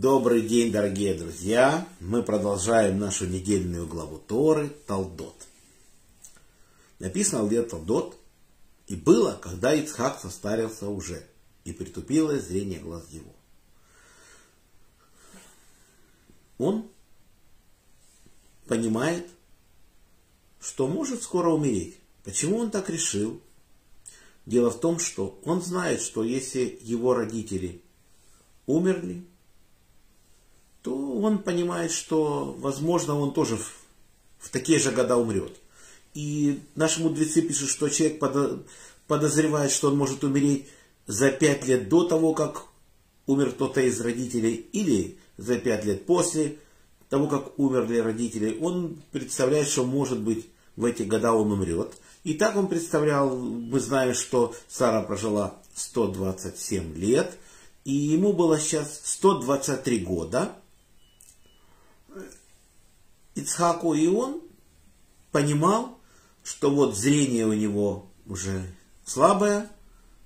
[0.00, 1.84] Добрый день, дорогие друзья!
[1.98, 5.34] Мы продолжаем нашу недельную главу Торы Талдот.
[7.00, 8.16] Написано где Талдот,
[8.86, 11.26] и было, когда Ицхак состарился уже,
[11.64, 13.34] и притупило зрение глаз его.
[16.58, 16.88] Он
[18.68, 19.28] понимает,
[20.60, 21.98] что может скоро умереть.
[22.22, 23.42] Почему он так решил?
[24.46, 27.82] Дело в том, что он знает, что если его родители
[28.66, 29.26] умерли,
[30.82, 33.72] то он понимает, что, возможно, он тоже в,
[34.38, 35.56] в такие же года умрет.
[36.14, 38.20] И наши мудрецы пишут, что человек
[39.06, 40.66] подозревает, что он может умереть
[41.06, 42.64] за пять лет до того, как
[43.26, 46.58] умер кто-то из родителей, или за пять лет после
[47.08, 48.58] того, как умерли родители.
[48.60, 51.94] Он представляет, что, может быть, в эти года он умрет.
[52.24, 57.38] И так он представлял, мы знаем, что Сара прожила 127 лет,
[57.84, 60.52] и ему было сейчас 123 года.
[63.38, 64.42] Ицхаку и он
[65.30, 65.98] понимал,
[66.42, 69.70] что вот зрение у него уже слабое,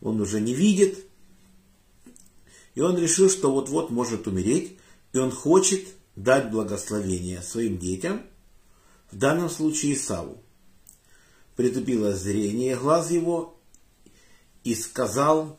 [0.00, 1.04] он уже не видит,
[2.74, 4.78] и он решил, что вот-вот может умереть,
[5.12, 8.22] и он хочет дать благословение своим детям,
[9.10, 10.42] в данном случае Исаву.
[11.54, 13.58] Притупило зрение глаз его,
[14.64, 15.58] и сказал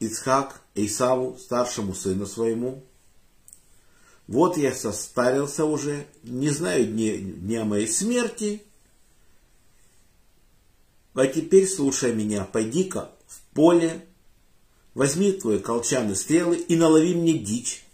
[0.00, 2.84] Ицхак Исаву, старшему сыну своему,
[4.26, 8.62] вот я состарился уже, не знаю дня, дня моей смерти.
[11.14, 14.04] А теперь слушай меня, пойди-ка в поле,
[14.94, 17.84] возьми твои колчаны стрелы и налови мне дичь.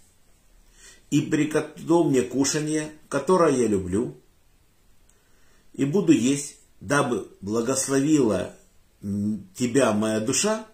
[1.11, 4.17] И приготовь мне кушанье, которое я люблю,
[5.75, 8.55] и буду есть, дабы благословила
[9.55, 10.67] тебя моя душа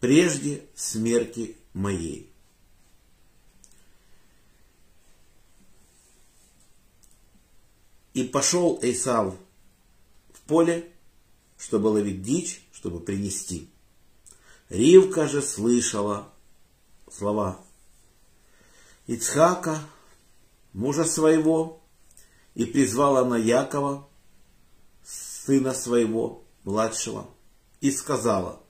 [0.00, 2.29] прежде смерти моей.
[8.20, 9.34] И пошел Эйсав
[10.30, 10.92] в поле,
[11.56, 13.70] чтобы ловить дичь, чтобы принести.
[14.68, 16.30] Ривка же слышала
[17.10, 17.64] слова
[19.06, 19.80] Ицхака,
[20.74, 21.80] мужа своего,
[22.54, 24.06] и призвала она Якова,
[25.02, 27.26] сына своего, младшего,
[27.80, 28.60] и сказала,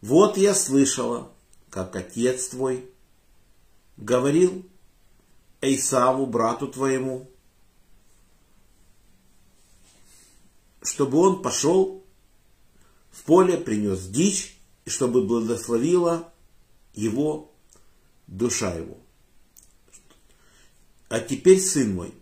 [0.00, 1.30] вот я слышала,
[1.70, 2.90] как отец твой
[3.96, 4.68] говорил
[5.60, 7.30] Эйсаву, брату твоему,
[10.82, 12.04] чтобы он пошел
[13.10, 16.32] в поле, принес дичь, и чтобы благословила
[16.94, 17.52] его
[18.26, 18.98] душа его.
[21.08, 22.14] А теперь, сын мой,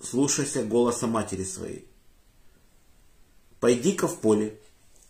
[0.00, 1.86] слушайся голоса матери своей.
[3.60, 4.58] Пойди-ка в поле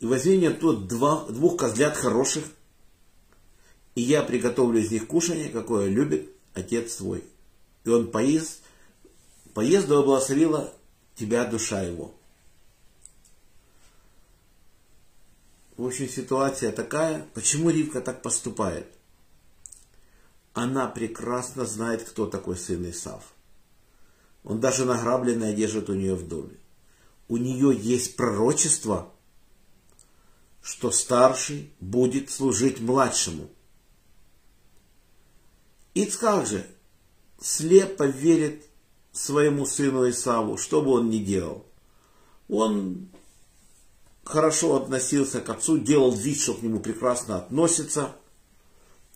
[0.03, 2.45] и возьми мне тут два, двух козлят хороших,
[3.95, 7.23] и я приготовлю из них кушание, какое любит отец свой.
[7.85, 8.63] И он поест,
[9.55, 10.73] да благословила
[11.15, 12.13] тебя душа его.
[15.77, 17.27] В общем, ситуация такая.
[17.35, 18.87] Почему Ривка так поступает?
[20.53, 23.33] Она прекрасно знает, кто такой сын Исав.
[24.45, 26.57] Он даже награбленное держит у нее в доме.
[27.29, 29.11] У нее есть пророчество,
[30.61, 33.49] что старший будет служить младшему.
[35.95, 36.67] Ицхак же
[37.41, 38.67] слепо верит
[39.13, 41.67] своему сыну Исаву, что бы он ни делал.
[42.49, 43.09] Он
[44.25, 48.17] хорошо относился к отцу, делал вид, что к нему прекрасно относится,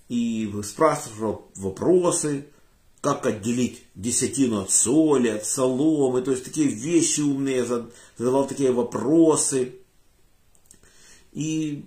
[0.09, 2.47] и спрашивал вопросы,
[3.01, 7.65] как отделить десятину от соли, от соломы, то есть такие вещи умные,
[8.17, 9.77] задавал такие вопросы.
[11.33, 11.85] И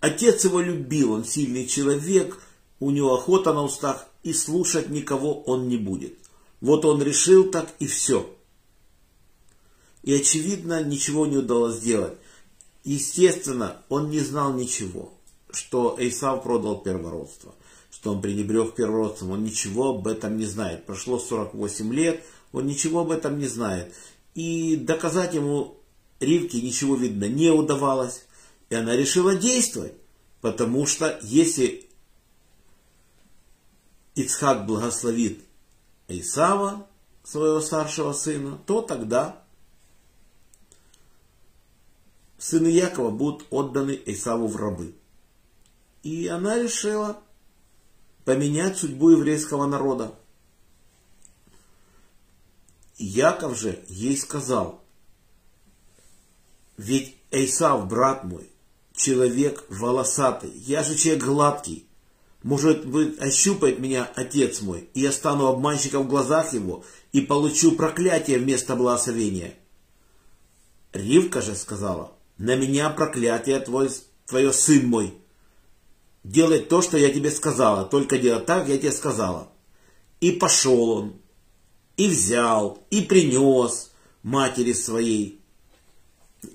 [0.00, 2.38] отец его любил, он сильный человек,
[2.78, 6.14] у него охота на устах, и слушать никого он не будет.
[6.60, 8.28] Вот он решил так и все.
[10.02, 12.14] И очевидно, ничего не удалось сделать.
[12.84, 15.12] Естественно, он не знал ничего,
[15.50, 17.54] что Эйсав продал первородство,
[17.90, 20.86] что он пренебрег первородством, он ничего об этом не знает.
[20.86, 23.94] Прошло 48 лет, он ничего об этом не знает.
[24.34, 25.76] И доказать ему
[26.20, 28.26] Ривке ничего, видно, не удавалось.
[28.70, 29.94] И она решила действовать,
[30.40, 31.86] потому что если
[34.14, 35.40] Ицхак благословит
[36.08, 36.86] Исава,
[37.22, 39.39] своего старшего сына, то тогда
[42.40, 44.94] сыны Якова будут отданы Исаву в рабы.
[46.02, 47.22] И она решила
[48.24, 50.14] поменять судьбу еврейского народа.
[52.96, 54.82] Яков же ей сказал,
[56.76, 58.50] ведь Эйсав, брат мой,
[58.94, 61.86] человек волосатый, я же человек гладкий,
[62.42, 67.72] Может быть, ощупает меня отец мой, и я стану обманщиком в глазах его, и получу
[67.72, 69.54] проклятие вместо благословения.
[70.92, 73.90] Ривка же сказала, на меня проклятие твой,
[74.26, 75.14] твое сын мой.
[76.24, 79.52] Делай то, что я тебе сказала, только делай так, я тебе сказала.
[80.20, 81.20] И пошел он,
[81.98, 83.92] и взял, и принес
[84.22, 85.42] матери своей.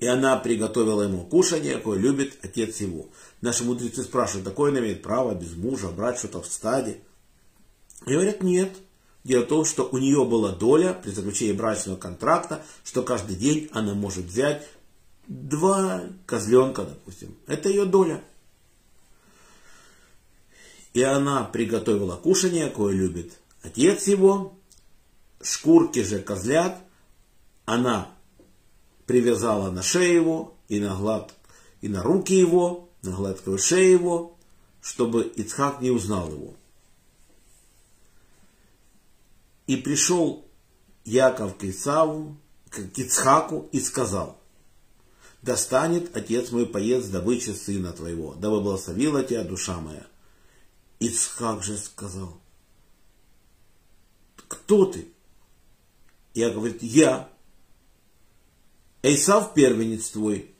[0.00, 3.06] И она приготовила ему кушание, какое любит отец его.
[3.40, 6.98] Наши мудрецы спрашивают, такое он имеет право без мужа брать что-то в стаде?
[8.06, 8.72] И говорят, нет.
[9.22, 13.68] Дело в том, что у нее была доля при заключении брачного контракта, что каждый день
[13.72, 14.66] она может взять
[15.26, 17.36] два козленка, допустим.
[17.46, 18.22] Это ее доля.
[20.92, 24.54] И она приготовила кушание, кое любит отец его.
[25.42, 26.82] Шкурки же козлят
[27.66, 28.14] она
[29.06, 31.34] привязала на шею его и на, глад,
[31.82, 34.38] и на руки его, на гладкую шею его,
[34.80, 36.54] чтобы Ицхак не узнал его.
[39.66, 40.46] И пришел
[41.04, 42.36] Яков к Исаву,
[42.70, 44.40] к Ицхаку и сказал,
[45.46, 50.04] «Достанет отец мой поест добычи сына твоего, дабы благословила тебя душа моя».
[50.98, 52.40] Ицхак же сказал,
[54.48, 55.06] «Кто ты?»
[56.34, 57.30] Я говорит, «Я».
[59.02, 60.52] Эйсав первенец твой.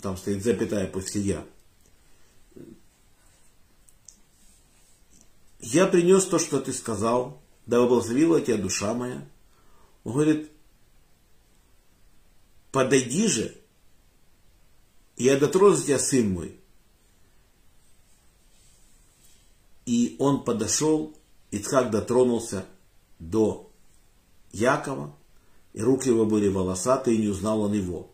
[0.00, 1.46] Там стоит запятая после я.
[5.60, 9.28] Я принес то, что ты сказал, да благословила тебя душа моя.
[10.04, 10.50] Он говорит,
[12.70, 13.61] подойди же,
[15.22, 16.56] я дотронулся тебя, сын мой.
[19.86, 21.14] И он подошел,
[21.50, 22.64] Ицхак дотронулся
[23.18, 23.70] до
[24.52, 25.14] Якова,
[25.72, 28.10] и руки его были волосатые, и не узнал он его.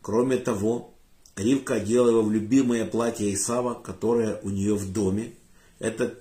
[0.00, 0.94] Кроме того,
[1.36, 5.34] Ривка одела его в любимое платье Исава, которое у нее в доме.
[5.78, 6.18] Это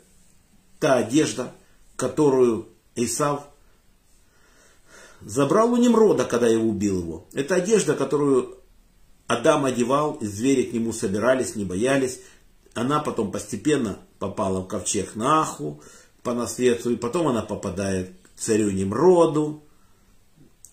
[0.80, 1.54] та одежда,
[1.96, 3.48] которую Исав
[5.22, 7.26] забрал у Немрода, когда я убил его.
[7.34, 8.61] Это одежда, которую
[9.32, 12.20] Адам одевал, и звери к нему собирались, не боялись.
[12.74, 15.82] Она потом постепенно попала в ковчег Наху
[16.22, 19.64] по наследству, и потом она попадает к царю Немроду.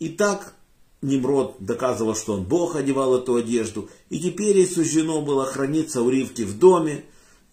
[0.00, 0.54] И так
[1.02, 3.88] Немрод доказывал, что он Бог одевал эту одежду.
[4.10, 7.04] И теперь ей суждено было храниться у Ривки в доме.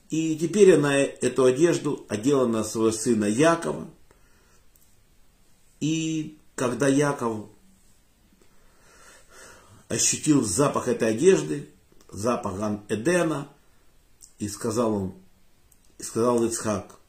[0.10, 3.88] И теперь она эту одежду одела на своего сына Якова.
[5.80, 7.46] И когда Яков
[9.88, 11.70] ощутил запах этой одежды,
[12.10, 13.50] запах Эдена,
[14.40, 15.14] и сказал он,
[15.98, 17.00] и сказал Ицхак,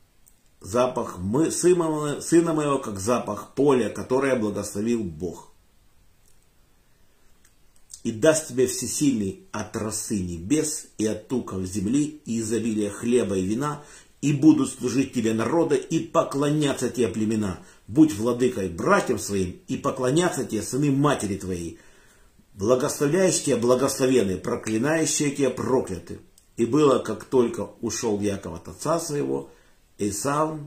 [0.61, 5.53] запах мы, сына, сына моего, как запах поля, которое благословил Бог.
[8.05, 13.45] И даст тебе всесильный от росы небес и от туков земли и изобилия хлеба и
[13.45, 13.83] вина,
[14.21, 17.59] и будут служить тебе народы и поклоняться тебе племена.
[17.89, 21.81] Будь владыкой братьям своим и поклоняться тебе сыны матери твоей.
[22.57, 26.21] Благословляющие благословенные, проклинающие тебя прокляты.
[26.57, 29.51] И было, как только ушел Яков от отца своего,
[29.99, 30.59] Исав,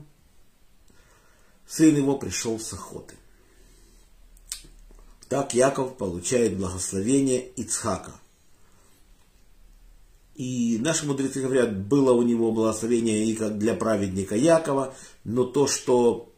[1.66, 3.16] сын его, пришел с охоты.
[5.28, 8.12] Так Яков получает благословение Ицхака.
[10.36, 14.94] И наши мудрецы говорят, было у него благословение и как для праведника Якова,
[15.24, 16.32] но то, что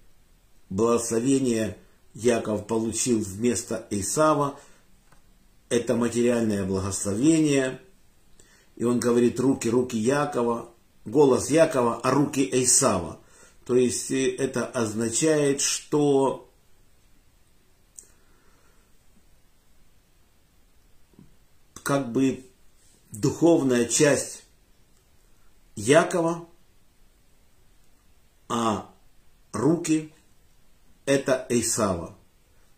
[0.71, 1.76] благословение
[2.14, 4.59] Яков получил вместо Исава,
[5.73, 7.81] это материальное благословение.
[8.76, 10.69] И он говорит, руки, руки Якова,
[11.07, 13.21] голос Якова, а руки Эйсава.
[13.64, 16.50] То есть э, это означает, что
[21.83, 22.45] как бы
[23.11, 24.45] духовная часть
[25.75, 26.47] Якова,
[28.50, 28.91] а
[29.52, 30.12] руки
[31.07, 32.14] это Эйсава.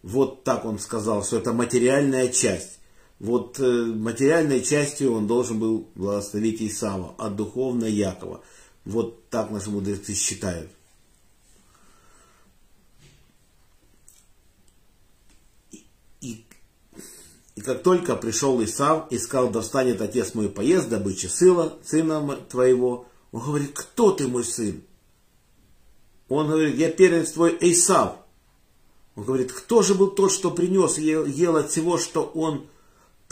[0.03, 2.79] Вот так он сказал, что это материальная часть.
[3.21, 8.43] Вот э, материальной частью он должен был благословить Исава, а духовно Якова.
[8.85, 10.71] Вот так наши мудрецы считают.
[15.71, 15.87] И,
[16.21, 16.45] и,
[17.55, 22.37] и как только пришел Исав и сказал, да встанет отец мой поезд, добычи сына, сына
[22.51, 24.83] твоего, он говорит, кто ты мой сын?
[26.29, 28.17] Он говорит, я первенец твой Исав.
[29.15, 32.67] Он говорит, кто же был тот, что принес, ел, ел от всего, что он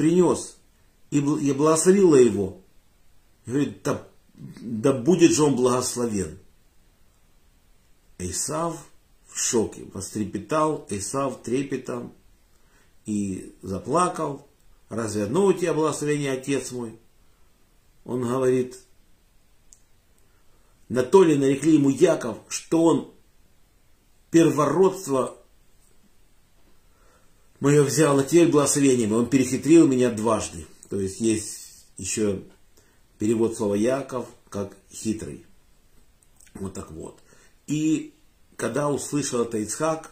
[0.03, 0.59] принес
[1.11, 2.61] и, благословила его.
[3.47, 6.41] И говорит, да, да будет же он благословен.
[8.19, 8.85] Исав
[9.29, 12.15] в шоке, вострепетал, Исав трепетом
[13.07, 14.49] и заплакал.
[14.89, 16.99] Разве одно у тебя благословение, отец мой?
[18.05, 18.77] Он говорит,
[20.89, 23.15] На то ли нарекли ему Яков, что он
[24.33, 25.39] первородство
[27.63, 29.13] мое взял, а теперь благословением.
[29.13, 30.67] Он перехитрил меня дважды.
[30.91, 32.43] То есть есть еще
[33.19, 35.47] перевод слова Яков как хитрый.
[36.55, 37.21] Вот так вот.
[37.69, 38.15] И
[38.57, 40.11] когда услышал это Ицхак,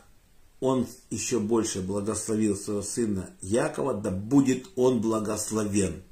[0.60, 6.04] он еще больше благословил своего сына Якова, да будет он благословен.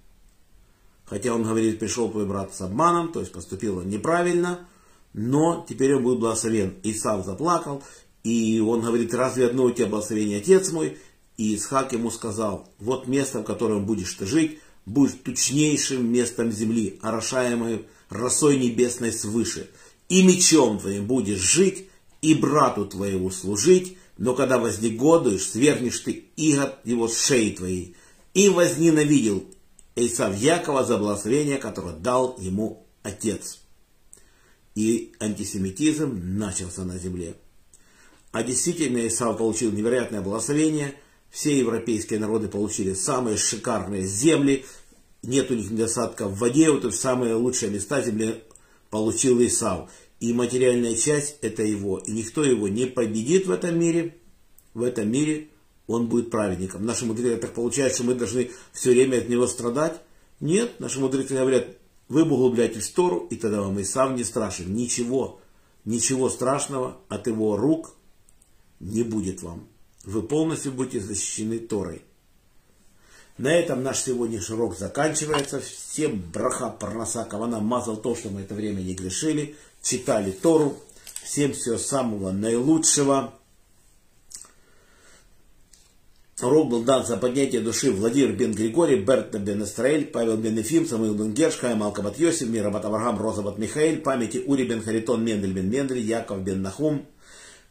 [1.05, 4.67] Хотя он говорит, пришел твой брат с обманом, то есть поступил он неправильно,
[5.13, 6.75] но теперь он будет благословен.
[6.83, 7.85] Исав заплакал,
[8.25, 10.99] и он говорит, разве одно у тебя благословение, отец мой?
[11.39, 16.99] И Исхак ему сказал, вот место, в котором будешь ты жить, будет тучнейшим местом земли,
[17.01, 19.71] орошаемой росой небесной свыше.
[20.11, 21.87] И мечом твоим будешь жить,
[22.21, 27.95] и брату твоему служить, но когда вознегодуешь, свергнешь ты игот его шеи твоей.
[28.35, 29.45] И возненавидел
[29.95, 33.61] Исав Якова за благословение, которое дал ему отец.
[34.75, 37.35] И антисемитизм начался на земле.
[38.33, 40.95] А действительно Исав получил невероятное благословение.
[41.31, 44.65] Все европейские народы получили самые шикарные земли.
[45.23, 46.71] Нет у них недостатка в воде.
[46.71, 48.43] Вот самые лучшие места земли
[48.91, 49.91] получил Исав.
[50.21, 51.99] И материальная часть это его.
[51.99, 54.17] И никто его не победит в этом мире.
[54.75, 55.49] В этом мире
[55.87, 56.85] он будет праведником.
[56.85, 60.01] Наши мудрецы так получается, что мы должны все время от него страдать.
[60.41, 61.69] Нет, наши мудрецы говорят,
[62.09, 64.73] вы углубляйтесь в Тору, и тогда вам и сам не страшен.
[64.75, 65.41] Ничего,
[65.85, 67.95] ничего страшного от его рук
[68.81, 69.67] не будет вам.
[70.05, 72.03] Вы полностью будете защищены Торой.
[73.37, 75.61] На этом наш сегодняшний урок заканчивается.
[75.61, 80.77] Всем браха, парноса, кавана, мазал то, что мы это время не грешили, читали Тору.
[81.23, 83.35] Всем всего самого наилучшего.
[86.41, 90.87] Урок был дан за поднятие души Владимир бен Григорий, Берта бен Исраэль, Павел бен Ефим,
[90.87, 95.53] Самуил бен Герш, Хайм Алкабат Йосиф, Мирабат Авраам, Розабат Михаил, памяти Ури бен Харитон, Мендель
[95.53, 97.07] бен Мендель, Яков бен Нахум,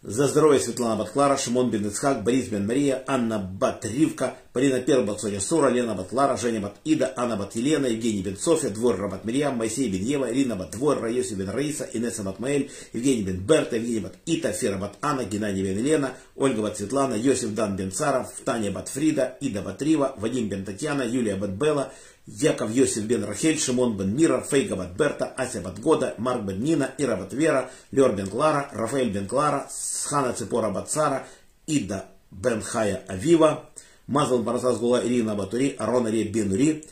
[0.07, 5.19] за здоровье Светлана Батклара, Шимон Бен Ицхак, Борис Бен Мария, Анна Бат Ривка, Полина Пербат,
[5.19, 8.97] Соня Сура, Лена Бат Лара, Женя Бат Ида, Анна Бат Елена, Евгений Бен София, Двор
[8.97, 13.23] Рабат Мирьям, Моисей Бен Ева, Ирина Бат Двор, Раиси Бен Раиса, Инесса Бат Маэль, Евгений
[13.23, 17.53] Бен Берта, Евгений Бат Ита, Фера Бат Анна, Геннадий Бен Елена, Ольга Бат Светлана, Йосиф
[17.53, 21.91] Дан Бен Царов, Таня Бат Фрида, Ида Бат Рива, Вадим Бен Татьяна, Юлия Бат Белла,
[22.27, 26.61] Яков Йосиф бен Рахель, Шимон бен Мира, Фейга бат Берта, Ася бат Года, Марк бен
[26.61, 31.25] Нина, Ира бат Вера, Лер бен Клара, Рафаэль бен Клара, Схана Цепора бат Сара,
[31.67, 33.69] Ида бен Хая Авива,
[34.07, 36.85] Мазал Барасас Гула Ирина Батури, Арон Аре бен Ури,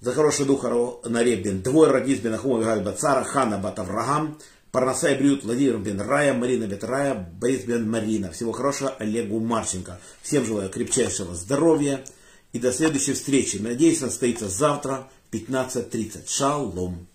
[0.00, 0.64] за хороший дух
[1.04, 4.38] Наре бен Двой, Радис бен Ахума Вигай бат Сара, Хана бат Авраам,
[4.70, 8.30] Парнасай Брют, Владимир бен Рая, Марина бен Рая, Борис бен Марина.
[8.32, 9.98] Всего хорошего Олегу Марченко.
[10.20, 12.04] Всем желаю крепчайшего здоровья
[12.52, 13.56] и до следующей встречи.
[13.56, 16.28] Надеюсь, она состоится завтра в 15.30.
[16.28, 17.08] Шалом.